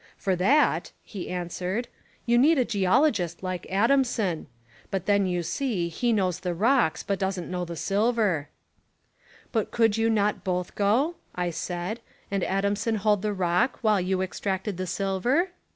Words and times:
"For 0.17 0.35
that," 0.35 0.91
he 1.03 1.29
answered, 1.29 1.87
"you 2.25 2.39
need 2.39 2.57
a 2.57 2.65
geologist 2.65 3.43
like 3.43 3.67
Adamson; 3.71 4.47
but 4.89 5.05
then, 5.05 5.27
you 5.27 5.43
see, 5.43 5.89
he 5.89 6.11
knows 6.11 6.39
the 6.39 6.55
rocks, 6.55 7.03
but 7.03 7.19
doesn't 7.19 7.51
know 7.51 7.65
the 7.65 7.75
sil 7.77 8.09
ver." 8.11 8.47
"But 9.51 9.69
could 9.69 9.97
you 9.99 10.09
not 10.09 10.43
both 10.43 10.73
go," 10.73 11.17
I 11.35 11.51
said, 11.51 11.99
"and 12.31 12.43
Adamson 12.43 12.95
hold 12.95 13.21
the 13.21 13.31
rock 13.31 13.77
while 13.83 14.01
you 14.01 14.21
extract 14.21 14.65
33 14.65 14.73
Essays 14.73 14.79
and 14.81 14.85
Literary 14.87 15.19
Studies 15.19 15.21
ed 15.21 15.21
the 15.21 15.33
silver?" 15.35 15.55